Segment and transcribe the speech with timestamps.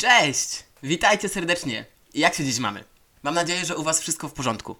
[0.00, 0.64] Cześć!
[0.82, 1.86] Witajcie serdecznie.
[2.14, 2.84] Jak się dziś mamy?
[3.22, 4.76] Mam nadzieję, że u Was wszystko w porządku.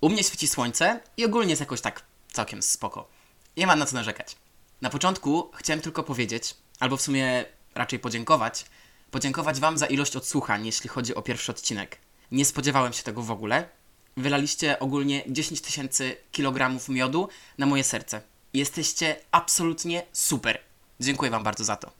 [0.00, 2.02] U mnie świeci słońce i ogólnie jest jakoś tak
[2.32, 3.08] całkiem spoko.
[3.56, 4.36] Nie mam na co narzekać.
[4.80, 7.44] Na początku chciałem tylko powiedzieć, albo w sumie
[7.74, 8.64] raczej podziękować,
[9.10, 11.98] podziękować Wam za ilość odsłuchań, jeśli chodzi o pierwszy odcinek.
[12.32, 13.68] Nie spodziewałem się tego w ogóle.
[14.16, 17.28] Wylaliście ogólnie 10 tysięcy kilogramów miodu
[17.58, 18.22] na moje serce.
[18.54, 20.60] Jesteście absolutnie super.
[21.00, 21.92] Dziękuję Wam bardzo za to.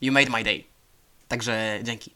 [0.00, 0.77] You made my day.
[1.28, 2.14] Także dzięki.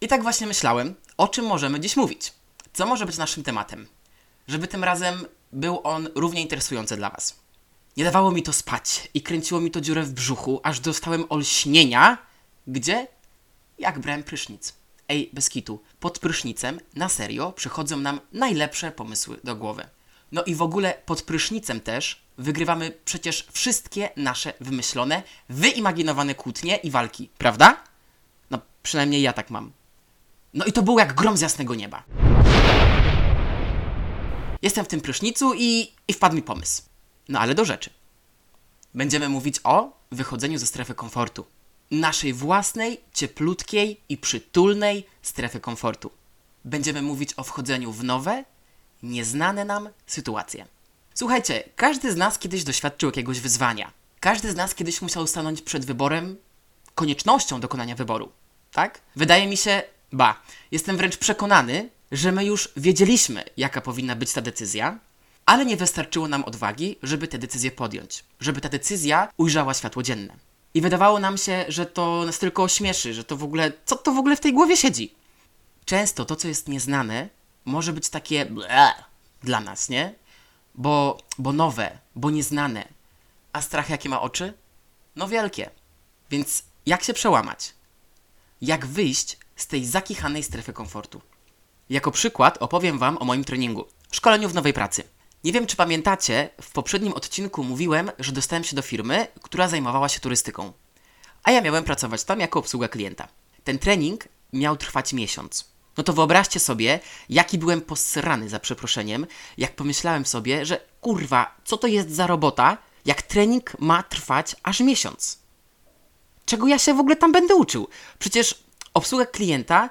[0.00, 2.32] I tak właśnie myślałem, o czym możemy dziś mówić.
[2.72, 3.86] Co może być naszym tematem?
[4.48, 7.36] Żeby tym razem był on równie interesujący dla Was.
[7.96, 12.18] Nie dawało mi to spać i kręciło mi to dziurę w brzuchu, aż dostałem olśnienia.
[12.66, 13.06] Gdzie?
[13.78, 14.74] Jak brałem prysznic.
[15.08, 15.82] Ej, bez kitu.
[16.00, 19.88] Pod prysznicem, na serio, przychodzą nam najlepsze pomysły do głowy.
[20.32, 26.90] No i w ogóle pod prysznicem też wygrywamy przecież wszystkie nasze wymyślone, wyimaginowane kłótnie i
[26.90, 27.87] walki, prawda?
[28.50, 29.72] No, przynajmniej ja tak mam.
[30.54, 32.02] No i to było jak grom z jasnego nieba.
[34.62, 36.82] Jestem w tym prysznicu i, i wpadł mi pomysł.
[37.28, 37.90] No ale do rzeczy.
[38.94, 41.46] Będziemy mówić o wychodzeniu ze strefy komfortu.
[41.90, 46.10] Naszej własnej, cieplutkiej i przytulnej strefy komfortu.
[46.64, 48.44] Będziemy mówić o wchodzeniu w nowe,
[49.02, 50.66] nieznane nam sytuacje.
[51.14, 53.92] Słuchajcie, każdy z nas kiedyś doświadczył jakiegoś wyzwania.
[54.20, 56.36] Każdy z nas kiedyś musiał stanąć przed wyborem,
[56.94, 58.32] koniecznością dokonania wyboru.
[58.72, 59.00] Tak?
[59.16, 64.40] Wydaje mi się, ba, jestem wręcz przekonany, że my już wiedzieliśmy, jaka powinna być ta
[64.40, 64.98] decyzja,
[65.46, 70.34] ale nie wystarczyło nam odwagi, żeby tę decyzję podjąć, żeby ta decyzja ujrzała światło dzienne.
[70.74, 74.12] I wydawało nam się, że to nas tylko ośmieszy, że to w ogóle, co to
[74.12, 75.14] w ogóle w tej głowie siedzi.
[75.84, 77.28] Często to, co jest nieznane,
[77.64, 78.92] może być takie ble
[79.42, 80.14] dla nas, nie?
[80.74, 82.88] Bo, bo nowe, bo nieznane.
[83.52, 84.52] A strach jakie ma oczy?
[85.16, 85.70] No wielkie.
[86.30, 87.74] Więc jak się przełamać?
[88.60, 91.20] Jak wyjść z tej zakichanej strefy komfortu?
[91.90, 95.04] Jako przykład opowiem Wam o moim treningu, szkoleniu w nowej pracy.
[95.44, 100.08] Nie wiem, czy pamiętacie, w poprzednim odcinku mówiłem, że dostałem się do firmy, która zajmowała
[100.08, 100.72] się turystyką.
[101.42, 103.28] A ja miałem pracować tam jako obsługa klienta.
[103.64, 105.64] Ten trening miał trwać miesiąc.
[105.96, 109.26] No to wyobraźcie sobie, jaki byłem posrany za przeproszeniem,
[109.58, 114.80] jak pomyślałem sobie, że kurwa, co to jest za robota, jak trening ma trwać aż
[114.80, 115.38] miesiąc.
[116.48, 117.88] Czego ja się w ogóle tam będę uczył?
[118.18, 118.54] Przecież
[118.94, 119.90] obsługa klienta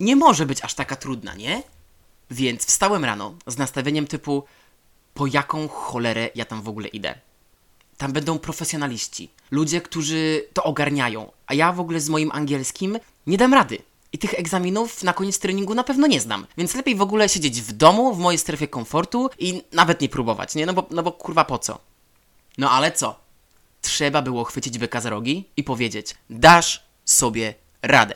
[0.00, 1.62] nie może być aż taka trudna, nie?
[2.30, 4.44] Więc wstałem rano z nastawieniem typu
[5.14, 7.14] po jaką cholerę ja tam w ogóle idę.
[7.96, 13.36] Tam będą profesjonaliści, ludzie, którzy to ogarniają, a ja w ogóle z moim angielskim nie
[13.36, 13.78] dam rady.
[14.12, 16.46] I tych egzaminów na koniec treningu na pewno nie znam.
[16.58, 20.54] Więc lepiej w ogóle siedzieć w domu, w mojej strefie komfortu i nawet nie próbować,
[20.54, 20.66] nie?
[20.66, 21.78] No bo, no bo kurwa po co?
[22.58, 23.21] No ale co?
[23.82, 28.14] Trzeba było chwycić byka za rogi i powiedzieć: dasz sobie radę.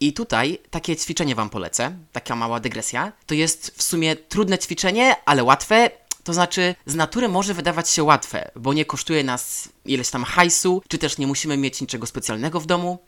[0.00, 3.12] I tutaj takie ćwiczenie Wam polecę, taka mała dygresja.
[3.26, 5.90] To jest w sumie trudne ćwiczenie, ale łatwe.
[6.24, 10.82] To znaczy, z natury może wydawać się łatwe, bo nie kosztuje nas ileś tam hajsu,
[10.88, 12.98] czy też nie musimy mieć niczego specjalnego w domu,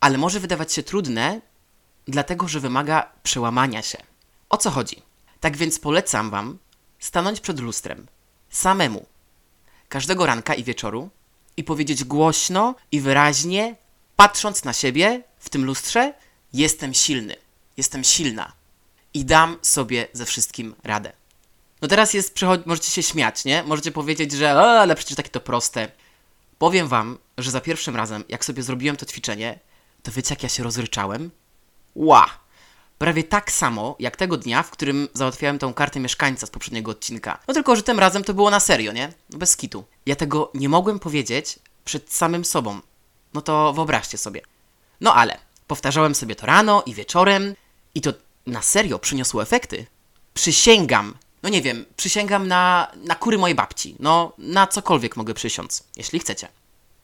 [0.00, 1.40] ale może wydawać się trudne,
[2.06, 3.98] dlatego że wymaga przełamania się.
[4.48, 5.02] O co chodzi?
[5.40, 6.58] Tak więc polecam Wam
[6.98, 8.06] stanąć przed lustrem,
[8.50, 9.06] samemu,
[9.92, 11.10] każdego ranka i wieczoru
[11.56, 13.76] i powiedzieć głośno i wyraźnie,
[14.16, 16.14] patrząc na siebie w tym lustrze,
[16.52, 17.36] jestem silny,
[17.76, 18.52] jestem silna
[19.14, 21.12] i dam sobie ze wszystkim radę.
[21.82, 23.62] No teraz jest, możecie się śmiać, nie?
[23.62, 25.88] Możecie powiedzieć, że ale przecież takie to proste.
[26.58, 29.58] Powiem wam, że za pierwszym razem, jak sobie zrobiłem to ćwiczenie,
[30.02, 31.30] to wiecie jak ja się rozryczałem?
[31.94, 32.41] Ła!
[33.02, 37.38] Prawie tak samo, jak tego dnia, w którym załatwiałem tą kartę mieszkańca z poprzedniego odcinka.
[37.48, 39.12] No tylko, że tym razem to było na serio, nie?
[39.30, 39.84] Bez skitu.
[40.06, 42.80] Ja tego nie mogłem powiedzieć przed samym sobą.
[43.34, 44.40] No to wyobraźcie sobie.
[45.00, 47.54] No ale, powtarzałem sobie to rano i wieczorem
[47.94, 48.12] i to
[48.46, 49.86] na serio przyniosło efekty.
[50.34, 53.96] Przysięgam, no nie wiem, przysięgam na, na kury mojej babci.
[53.98, 56.48] No, na cokolwiek mogę przysiąc, jeśli chcecie.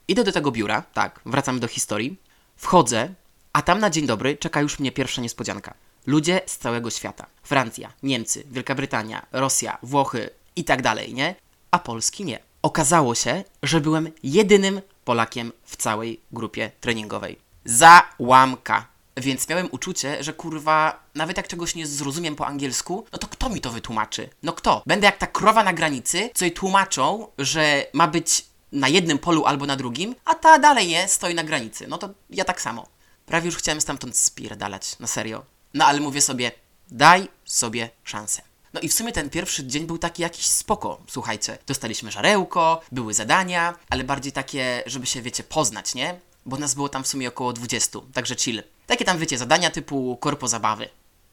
[0.08, 2.16] Idę do tego biura, tak, wracamy do historii.
[2.56, 3.14] Wchodzę,
[3.52, 5.74] a tam na dzień dobry czeka już mnie pierwsza niespodzianka.
[6.06, 7.26] Ludzie z całego świata.
[7.42, 11.34] Francja, Niemcy, Wielka Brytania, Rosja, Włochy i tak dalej, nie?
[11.70, 12.38] A Polski nie.
[12.62, 17.38] Okazało się, że byłem jedynym Polakiem w całej grupie treningowej.
[17.64, 18.86] Załamka.
[19.16, 23.48] Więc miałem uczucie, że kurwa, nawet jak czegoś nie zrozumiem po angielsku, no to kto
[23.48, 24.28] mi to wytłumaczy?
[24.42, 24.82] No kto?
[24.86, 29.44] Będę jak ta krowa na granicy, co jej tłumaczą, że ma być na jednym polu
[29.44, 31.86] albo na drugim, a ta dalej nie, stoi na granicy.
[31.88, 32.86] No to ja tak samo.
[33.26, 35.44] Prawie już chciałem stamtąd spierdalać, na serio.
[35.74, 36.52] No ale mówię sobie,
[36.90, 38.42] daj sobie szansę.
[38.72, 41.58] No i w sumie ten pierwszy dzień był taki jakiś spoko, słuchajcie.
[41.66, 46.20] Dostaliśmy żarełko, były zadania, ale bardziej takie, żeby się, wiecie, poznać, nie?
[46.48, 48.62] bo nas było tam w sumie około 20, także chill.
[48.86, 50.88] Takie tam, wiecie, zadania typu korpo zabawy.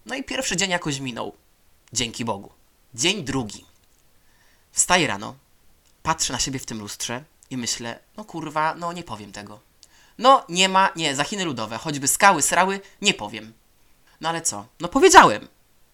[0.06, 1.36] No i pierwszy dzień jakoś minął.
[1.94, 2.52] Dzięki Bogu.
[2.94, 3.66] Dzień drugi.
[4.72, 5.36] Wstaję rano,
[6.04, 9.60] patrzę na siebie w tym lustrze i myślę, no kurwa, no nie powiem tego.
[10.18, 13.54] No nie ma, nie, za Chiny ludowe, choćby skały, srały, nie powiem.
[14.22, 14.66] No ale co?
[14.80, 15.48] No powiedziałem.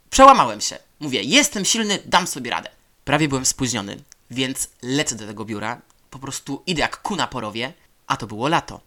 [0.09, 0.77] Przełamałem się.
[0.99, 2.69] Mówię, jestem silny, dam sobie radę.
[3.05, 5.81] Prawie byłem spóźniony, więc lecę do tego biura.
[6.09, 7.73] Po prostu idę jak ku na porowie,
[8.07, 8.81] a to było lato.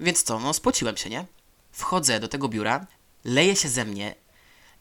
[0.00, 1.26] Więc co, no spociłem się, nie?
[1.72, 2.86] Wchodzę do tego biura,
[3.24, 4.14] leje się ze mnie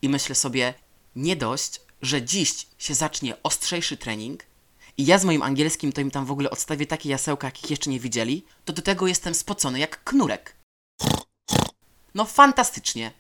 [0.02, 0.74] i myślę sobie,
[1.16, 4.44] nie dość, że dziś się zacznie ostrzejszy trening
[4.98, 7.90] i ja z moim angielskim to im tam w ogóle odstawię takie jasełka, jakich jeszcze
[7.90, 10.56] nie widzieli, to do tego jestem spocony jak knurek.
[12.16, 13.12] No fantastycznie.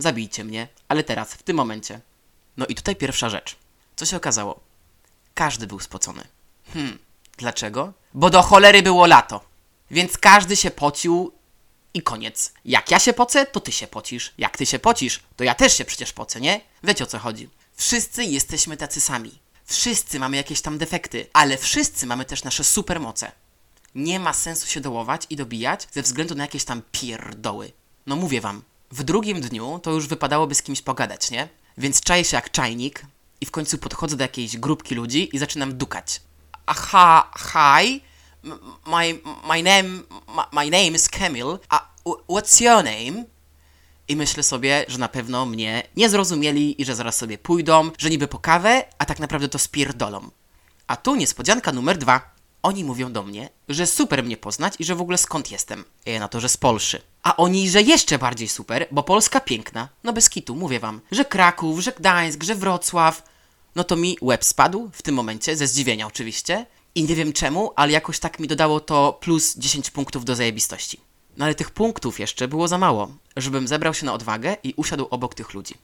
[0.00, 2.00] Zabijcie mnie, ale teraz, w tym momencie.
[2.56, 3.56] No i tutaj pierwsza rzecz.
[3.96, 4.60] Co się okazało?
[5.34, 6.24] Każdy był spocony.
[6.74, 6.98] Hmm,
[7.36, 7.92] dlaczego?
[8.14, 9.40] Bo do cholery było lato.
[9.90, 11.32] Więc każdy się pocił
[11.94, 12.52] i koniec.
[12.64, 14.32] Jak ja się pocę, to ty się pocisz.
[14.38, 16.60] Jak ty się pocisz, to ja też się przecież pocę, nie?
[16.82, 17.48] Wiecie o co chodzi.
[17.76, 19.38] Wszyscy jesteśmy tacy sami.
[19.64, 23.32] Wszyscy mamy jakieś tam defekty, ale wszyscy mamy też nasze supermoce.
[23.94, 27.72] Nie ma sensu się dołować i dobijać ze względu na jakieś tam pierdoły.
[28.06, 31.48] No mówię wam, w drugim dniu to już wypadałoby z kimś pogadać, nie?
[31.78, 33.02] Więc czaję się jak czajnik
[33.40, 36.20] i w końcu podchodzę do jakiejś grupki ludzi i zaczynam dukać.
[36.66, 38.00] Aha, hi,
[38.86, 39.88] my, my name,
[40.52, 43.24] my, name is Camille, a wh- what's your name?
[44.08, 48.10] I myślę sobie, że na pewno mnie nie zrozumieli i że zaraz sobie pójdą, że
[48.10, 50.30] niby po kawę, a tak naprawdę to spierdolą.
[50.86, 52.30] A tu niespodzianka numer dwa.
[52.62, 55.84] Oni mówią do mnie, że super mnie poznać i że w ogóle skąd jestem.
[56.06, 57.02] Ja na to, że z Polszy.
[57.22, 59.88] A oni, że jeszcze bardziej super, bo Polska piękna.
[60.04, 63.22] No bez kitu, mówię wam, że Kraków, że Gdańsk, że Wrocław.
[63.74, 66.66] No to mi łeb spadł w tym momencie, ze zdziwienia oczywiście.
[66.94, 71.00] I nie wiem czemu, ale jakoś tak mi dodało to plus 10 punktów do zajebistości.
[71.36, 75.06] No ale tych punktów jeszcze było za mało, żebym zebrał się na odwagę i usiadł
[75.10, 75.74] obok tych ludzi.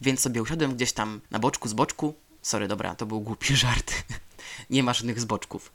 [0.00, 2.14] Więc sobie usiadłem gdzieś tam na boczku, z boczku.
[2.42, 3.92] Sorry, dobra, to był głupi żart.
[4.70, 5.70] nie ma żadnych zboczków.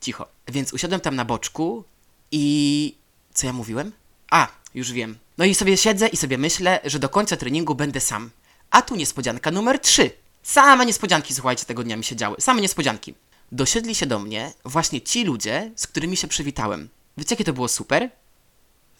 [0.00, 0.28] Cicho.
[0.48, 1.84] Więc usiadłem tam na boczku
[2.32, 2.94] i...
[3.34, 3.92] Co ja mówiłem?
[4.30, 5.18] A, już wiem.
[5.38, 8.30] No i sobie siedzę i sobie myślę, że do końca treningu będę sam.
[8.70, 10.10] A tu niespodzianka numer 3.
[10.42, 12.36] Same niespodzianki, słuchajcie, tego dnia mi się działy.
[12.40, 13.14] Same niespodzianki.
[13.52, 16.88] Dosiedli się do mnie właśnie ci ludzie, z którymi się przywitałem.
[17.16, 18.10] Wiecie, jakie to było super?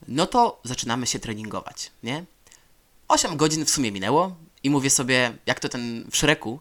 [0.08, 2.24] No to zaczynamy się treningować, nie?
[3.08, 6.60] 8 godzin w sumie minęło i mówię sobie, jak to ten w Szreku,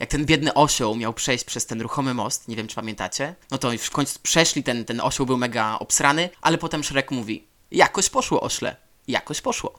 [0.00, 3.58] jak ten biedny osioł miał przejść przez ten ruchomy most, nie wiem czy pamiętacie, no
[3.58, 8.10] to w końcu przeszli, ten, ten osioł był mega obsrany, ale potem Szrek mówi, jakoś
[8.10, 8.76] poszło ośle,
[9.08, 9.78] jakoś poszło.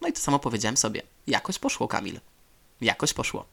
[0.00, 2.20] No i to samo powiedziałem sobie, jakoś poszło Kamil,
[2.80, 3.44] jakoś poszło.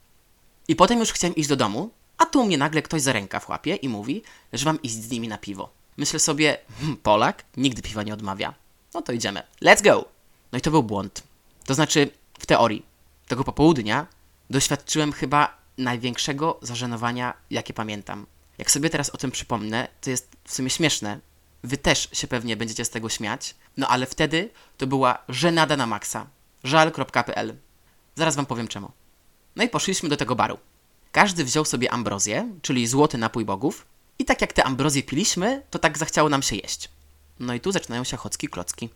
[0.68, 3.76] I potem już chciałem iść do domu, a tu mnie nagle ktoś za rękaw łapie
[3.76, 4.24] i mówi,
[4.54, 5.70] że mam iść z nimi na piwo.
[5.98, 8.54] Myślę sobie, hm, Polak nigdy piwa nie odmawia.
[8.94, 9.44] No to idziemy.
[9.62, 10.06] Let's go!
[10.52, 11.24] No i to był błąd.
[11.66, 12.10] To znaczy,
[12.40, 12.86] w teorii,
[13.28, 14.08] tego popołudnia
[14.50, 18.26] doświadczyłem chyba największego zażenowania, jakie pamiętam.
[18.58, 21.20] Jak sobie teraz o tym przypomnę, to jest w sumie śmieszne.
[21.64, 23.56] Wy też się pewnie będziecie z tego śmiać.
[23.78, 26.28] No ale wtedy to była żenada na maksa.
[26.64, 27.56] żal.pl
[28.16, 28.92] Zaraz wam powiem czemu.
[29.56, 30.58] No i poszliśmy do tego baru.
[31.12, 33.86] Każdy wziął sobie ambrozję, czyli złoty napój bogów,
[34.20, 36.90] i tak jak te ambrozje piliśmy, to tak zachciało nam się jeść.
[37.40, 38.90] No i tu zaczynają się chocki klocki.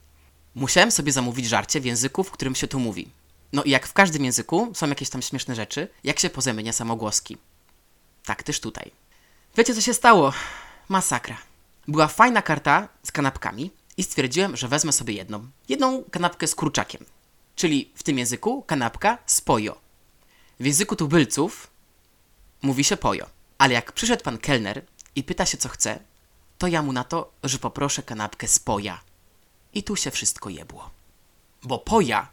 [0.56, 3.09] Musiałem sobie zamówić żarcie w języku, w którym się tu mówi.
[3.54, 7.38] No i jak w każdym języku są jakieś tam śmieszne rzeczy, jak się pozamienia samogłoski.
[8.26, 8.92] Tak też tutaj.
[9.58, 10.34] Wiecie co się stało?
[10.90, 11.38] Masakra.
[11.88, 15.48] Była fajna karta z kanapkami i stwierdziłem, że wezmę sobie jedną.
[15.70, 17.06] Jedną kanapkę z kurczakiem.
[17.56, 19.82] Czyli w tym języku kanapka z pojo.
[20.60, 21.68] W języku tubylców
[22.62, 23.26] mówi się pojo.
[23.58, 26.00] Ale jak przyszedł pan kelner i pyta się co chce,
[26.58, 29.02] to ja mu na to, że poproszę kanapkę z poja.
[29.74, 30.90] I tu się wszystko jebło.
[31.64, 32.28] Bo poja,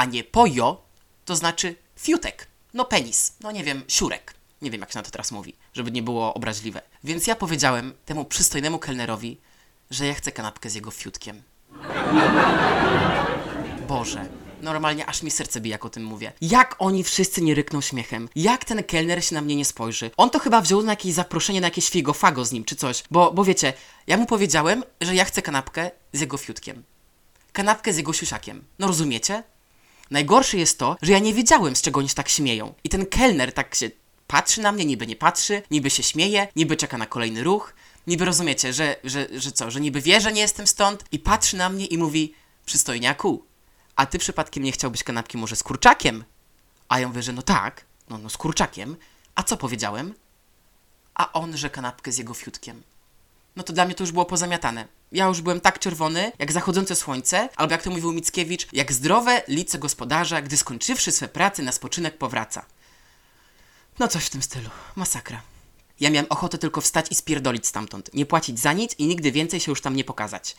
[0.00, 0.82] a nie pojo,
[1.24, 2.46] to znaczy fiutek.
[2.74, 4.34] No penis, no nie wiem, siurek.
[4.62, 6.82] Nie wiem jak się na to teraz mówi, żeby nie było obraźliwe.
[7.04, 9.40] Więc ja powiedziałem temu przystojnemu kelnerowi,
[9.90, 11.42] że ja chcę kanapkę z jego fiutkiem.
[13.88, 14.26] Boże,
[14.62, 16.32] normalnie aż mi serce bije, jak o tym mówię.
[16.40, 18.28] Jak oni wszyscy nie rykną śmiechem?
[18.36, 20.10] Jak ten kelner się na mnie nie spojrzy?
[20.16, 23.04] On to chyba wziął na jakieś zaproszenie, na jakieś figofago z nim, czy coś.
[23.10, 23.72] Bo, bo wiecie,
[24.06, 26.82] ja mu powiedziałem, że ja chcę kanapkę z jego fiutkiem.
[27.52, 28.64] Kanapkę z jego siusiakiem.
[28.78, 29.42] No rozumiecie?
[30.10, 32.74] Najgorsze jest to, że ja nie wiedziałem, z czego oni się tak śmieją.
[32.84, 33.90] I ten kelner tak się
[34.26, 37.74] patrzy na mnie, niby nie patrzy, niby się śmieje, niby czeka na kolejny ruch.
[38.06, 41.56] Niby rozumiecie, że, że, że co, że niby wie, że nie jestem stąd i patrzy
[41.56, 42.34] na mnie i mówi,
[42.66, 43.44] przystojniaku,
[43.96, 46.24] a ty przypadkiem nie chciałbyś kanapki może z kurczakiem?
[46.88, 48.96] A ja mówię, że no tak, no, no z kurczakiem.
[49.34, 50.14] A co powiedziałem?
[51.14, 52.82] A on, że kanapkę z jego fiutkiem.
[53.60, 54.88] No to dla mnie to już było pozamiatane.
[55.12, 59.42] Ja już byłem tak czerwony, jak zachodzące słońce, albo jak to mówił Mickiewicz, jak zdrowe
[59.48, 62.66] lice gospodarza, gdy skończywszy swe pracy na spoczynek powraca.
[63.98, 64.70] No coś w tym stylu.
[64.96, 65.42] Masakra.
[66.00, 69.60] Ja miałem ochotę tylko wstać i spierdolić stamtąd, nie płacić za nic i nigdy więcej
[69.60, 70.56] się już tam nie pokazać.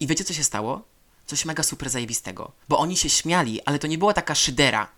[0.00, 0.82] I wiecie co się stało?
[1.26, 2.52] Coś mega super zajebistego.
[2.68, 4.88] Bo oni się śmiali, ale to nie była taka szydera.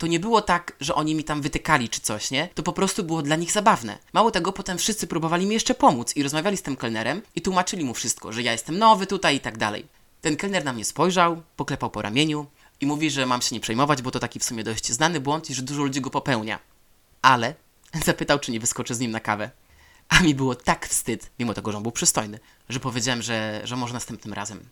[0.00, 2.48] To nie było tak, że oni mi tam wytykali czy coś, nie?
[2.54, 3.98] To po prostu było dla nich zabawne.
[4.12, 7.84] Mało tego, potem wszyscy próbowali mi jeszcze pomóc i rozmawiali z tym kelnerem i tłumaczyli
[7.84, 9.86] mu wszystko, że ja jestem nowy tutaj i tak dalej.
[10.20, 12.46] Ten kelner na mnie spojrzał, poklepał po ramieniu
[12.80, 15.50] i mówi, że mam się nie przejmować, bo to taki w sumie dość znany błąd
[15.50, 16.58] i że dużo ludzi go popełnia.
[17.22, 17.54] Ale
[18.06, 19.50] zapytał, czy nie wyskoczę z nim na kawę.
[20.08, 22.38] A mi było tak wstyd, mimo tego, że on był przystojny,
[22.68, 24.68] że powiedziałem, że, że może następnym razem.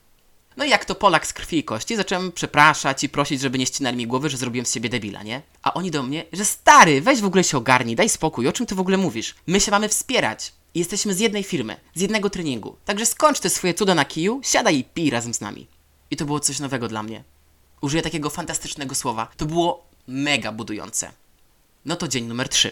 [0.58, 3.66] No i jak to Polak z krwi i kości, zacząłem przepraszać i prosić, żeby nie
[3.66, 5.42] ścinali mi głowy, że zrobiłem z siebie debila, nie?
[5.62, 8.66] A oni do mnie, że stary, weź w ogóle się ogarnij, daj spokój, o czym
[8.66, 9.34] ty w ogóle mówisz?
[9.46, 10.52] My się mamy wspierać.
[10.74, 12.76] I Jesteśmy z jednej firmy, z jednego treningu.
[12.84, 15.66] Także skończ te swoje cuda na kiju, siadaj i pij razem z nami.
[16.10, 17.24] I to było coś nowego dla mnie.
[17.80, 19.28] Użyję takiego fantastycznego słowa.
[19.36, 21.12] To było mega budujące.
[21.84, 22.70] No to dzień numer 3.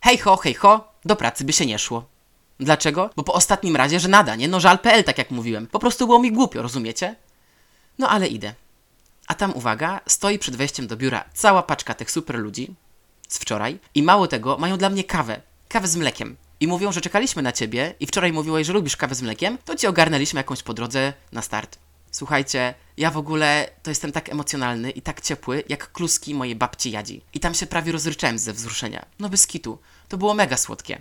[0.00, 2.04] Hej ho, hej ho, do pracy by się nie szło.
[2.60, 3.10] Dlaczego?
[3.16, 4.48] Bo po ostatnim razie, że nada, nie?
[4.48, 5.66] No żal.pl, tak jak mówiłem.
[5.66, 7.16] Po prostu było mi głupio, rozumiecie?
[7.98, 8.54] No ale idę.
[9.26, 12.74] A tam, uwaga, stoi przed wejściem do biura cała paczka tych super ludzi
[13.28, 15.40] z wczoraj i mało tego, mają dla mnie kawę.
[15.68, 16.36] Kawę z mlekiem.
[16.60, 19.76] I mówią, że czekaliśmy na ciebie i wczoraj mówiłeś, że lubisz kawę z mlekiem, to
[19.76, 21.78] ci ogarnęliśmy jakąś po drodze na start.
[22.10, 26.90] Słuchajcie, ja w ogóle to jestem tak emocjonalny i tak ciepły, jak kluski mojej babci
[26.90, 27.22] Jadzi.
[27.34, 29.06] I tam się prawie rozryczałem ze wzruszenia.
[29.18, 29.78] No bez kitu.
[30.08, 31.00] To było mega słodkie.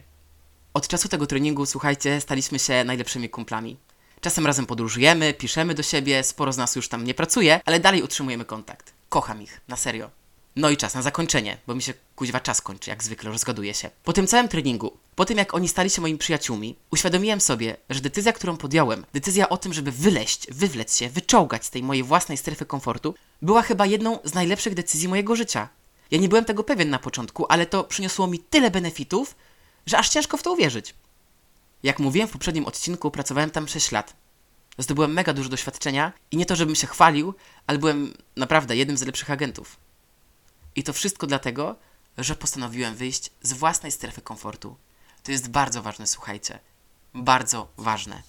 [0.74, 3.78] Od czasu tego treningu, słuchajcie, staliśmy się najlepszymi kumplami.
[4.22, 8.04] Czasem razem podróżujemy, piszemy do siebie, sporo z nas już tam nie pracuje, ale dalej
[8.04, 8.94] utrzymujemy kontakt.
[9.10, 10.10] Kocham ich, na serio.
[10.56, 13.90] No i czas na zakończenie, bo mi się kuźwa czas kończy, jak zwykle rozgaduję się.
[14.04, 18.02] Po tym całym treningu, po tym jak oni stali się moimi przyjaciółmi, uświadomiłem sobie, że
[18.02, 22.38] decyzja, którą podjąłem, decyzja o tym, żeby wyleść, wywlec się, wyczołgać z tej mojej własnej
[22.38, 25.70] strefy komfortu, była chyba jedną z najlepszych decyzji mojego życia.
[26.12, 29.36] Ja nie byłem tego pewien na początku, ale to przyniosło mi tyle benefitów,
[29.90, 30.96] że aż ciężko w to uwierzyć.
[31.84, 34.14] Jak mówiłem w poprzednim odcinku, pracowałem tam 6 lat.
[34.78, 37.34] Zdobyłem mega dużo doświadczenia i nie to, żebym się chwalił,
[37.68, 39.78] ale byłem naprawdę jednym z lepszych agentów.
[40.76, 41.76] I to wszystko dlatego,
[42.18, 44.76] że postanowiłem wyjść z własnej strefy komfortu.
[45.24, 46.60] To jest bardzo ważne, słuchajcie.
[47.14, 48.24] Bardzo ważne.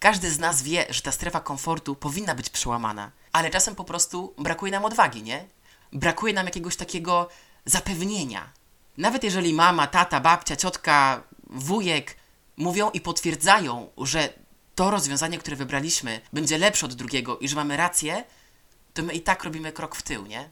[0.00, 4.34] Każdy z nas wie, że ta strefa komfortu powinna być przełamana, ale czasem po prostu
[4.38, 5.48] brakuje nam odwagi, nie?
[5.92, 7.28] Brakuje nam jakiegoś takiego
[7.64, 8.52] zapewnienia.
[8.98, 12.16] Nawet jeżeli mama, tata, babcia, ciotka, wujek
[12.56, 14.32] mówią i potwierdzają, że
[14.74, 18.24] to rozwiązanie, które wybraliśmy, będzie lepsze od drugiego i że mamy rację,
[18.94, 20.50] to my i tak robimy krok w tył, nie?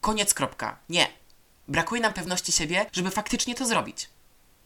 [0.00, 0.78] Koniec, kropka.
[0.88, 1.08] Nie.
[1.68, 4.08] Brakuje nam pewności siebie, żeby faktycznie to zrobić.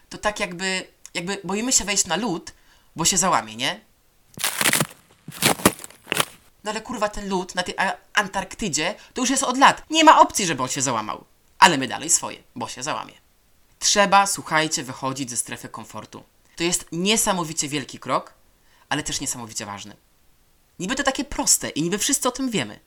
[0.08, 2.52] To tak jakby, jakby boimy się wejść na lód,
[2.96, 3.80] bo się załamie, nie?
[6.64, 7.74] No ale kurwa ten lód na tej
[8.14, 9.82] Antarktydzie to już jest od lat.
[9.90, 11.24] Nie ma opcji, żeby on się załamał.
[11.64, 13.12] Ale my dalej swoje, bo się załamie.
[13.78, 16.22] Trzeba, słuchajcie, wychodzić ze strefy komfortu.
[16.56, 18.34] To jest niesamowicie wielki krok,
[18.88, 19.96] ale też niesamowicie ważny.
[20.78, 22.80] Niby to takie proste i niby wszyscy o tym wiemy.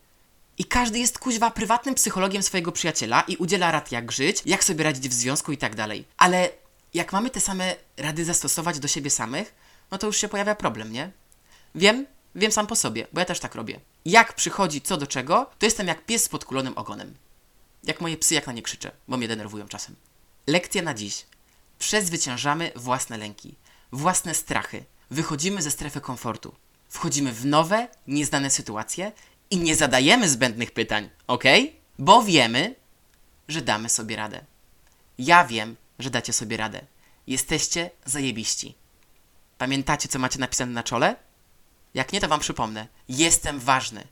[0.57, 4.83] I każdy jest kuźwa prywatnym psychologiem swojego przyjaciela i udziela rad jak żyć, jak sobie
[4.83, 6.05] radzić w związku i tak dalej.
[6.17, 6.49] Ale
[6.93, 9.55] jak mamy te same rady zastosować do siebie samych,
[9.91, 11.11] no to już się pojawia problem, nie?
[11.75, 12.05] Wiem,
[12.35, 13.79] wiem sam po sobie, bo ja też tak robię.
[14.05, 17.15] Jak przychodzi co do czego, to jestem jak pies z podkulonym ogonem.
[17.83, 19.95] Jak moje psy, jak na nie krzyczę, bo mnie denerwują czasem.
[20.47, 21.25] Lekcja na dziś.
[21.79, 23.55] Przezwyciężamy własne lęki,
[23.91, 24.85] własne strachy.
[25.11, 26.55] Wychodzimy ze strefy komfortu.
[26.89, 29.11] Wchodzimy w nowe, nieznane sytuacje
[29.49, 31.43] i nie zadajemy zbędnych pytań, ok?
[31.99, 32.75] Bo wiemy,
[33.47, 34.45] że damy sobie radę.
[35.17, 36.81] Ja wiem, że dacie sobie radę.
[37.27, 38.75] Jesteście zajebiści.
[39.57, 41.15] Pamiętacie, co macie napisane na czole?
[41.93, 42.87] Jak nie, to wam przypomnę.
[43.09, 44.07] Jestem ważny,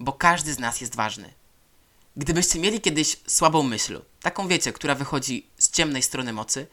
[0.00, 1.34] bo każdy z nas jest ważny.
[2.18, 6.66] Gdybyście mieli kiedyś słabą myśl, taką wiecie, która wychodzi z ciemnej strony mocy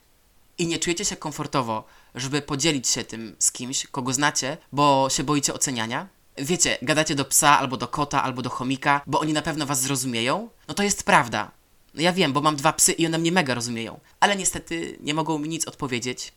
[0.58, 1.84] i nie czujecie się komfortowo,
[2.16, 7.25] żeby podzielić się tym z kimś, kogo znacie, bo się boicie oceniania, wiecie, gadacie do
[7.25, 10.84] psa albo do kota albo do chomika, bo oni na pewno was zrozumieją, no to
[10.84, 11.52] jest prawda.
[11.94, 15.14] No ja wiem, bo mam dwa psy i one mnie mega rozumieją, ale niestety nie
[15.14, 16.34] mogą mi nic odpowiedzieć,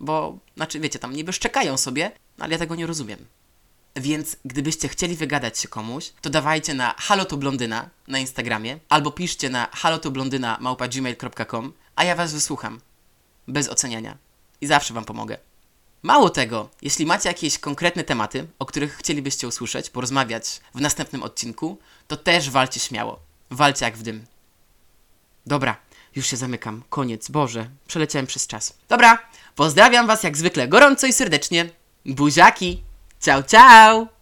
[0.00, 3.26] bo, znaczy wiecie, tam niby szczekają sobie, no ale ja tego nie rozumiem.
[3.96, 9.68] Więc gdybyście chcieli wygadać się komuś, to dawajcie na halotoblondyna na Instagramie albo piszcie na
[10.60, 12.80] małpa.gmail.com, a ja was wysłucham.
[13.48, 14.16] Bez oceniania.
[14.60, 15.38] I zawsze wam pomogę.
[16.02, 21.78] Mało tego, jeśli macie jakieś konkretne tematy, o których chcielibyście usłyszeć, porozmawiać w następnym odcinku,
[22.08, 23.20] to też walcie śmiało.
[23.50, 24.24] Walcie jak w dym.
[25.46, 25.76] Dobra,
[26.16, 26.82] Już się zamykam.
[26.88, 27.30] Koniec.
[27.30, 28.74] Boże, przeleciałem przez czas.
[28.88, 29.18] Dobra,
[29.56, 31.70] pozdrawiam Was jak zwykle gorąco i serdecznie.
[32.06, 32.82] Buziaki.
[33.20, 34.19] Chao, chao.